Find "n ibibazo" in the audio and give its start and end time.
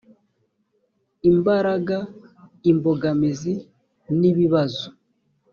4.19-4.87